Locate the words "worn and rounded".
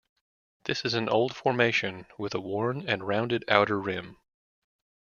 2.39-3.45